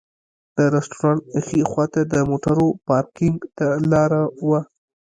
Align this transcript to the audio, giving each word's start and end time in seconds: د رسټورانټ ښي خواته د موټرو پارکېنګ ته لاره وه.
د 0.57 0.59
رسټورانټ 0.75 1.23
ښي 1.45 1.61
خواته 1.69 2.01
د 2.13 2.15
موټرو 2.29 2.67
پارکېنګ 2.87 3.37
ته 3.57 3.67
لاره 3.91 4.21
وه. 4.47 4.61